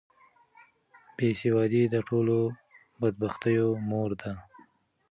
[1.15, 2.37] بې سوادي د ټولو
[2.99, 4.31] بدبختیو مور ده.